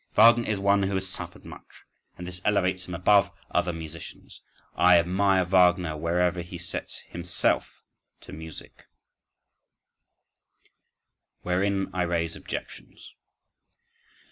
—Wagner 0.15 0.49
is 0.49 0.57
one 0.59 0.81
who 0.81 0.95
has 0.95 1.07
suffered 1.07 1.45
much—and 1.45 2.25
this 2.25 2.41
elevates 2.43 2.87
him 2.87 2.95
above 2.95 3.29
other 3.51 3.71
musicians.—I 3.71 4.97
admire 4.97 5.43
Wagner 5.43 5.95
wherever 5.95 6.41
he 6.41 6.57
sets 6.57 7.01
himself 7.01 7.83
to 8.21 8.33
music— 8.33 8.85
Wherein 11.43 11.91
I 11.93 12.01
Raise 12.01 12.35
Objections. 12.35 13.13